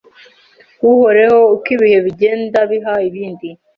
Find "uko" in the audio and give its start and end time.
1.55-1.67